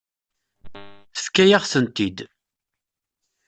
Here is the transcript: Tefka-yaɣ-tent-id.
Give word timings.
Tefka-yaɣ-tent-id. 1.15 2.17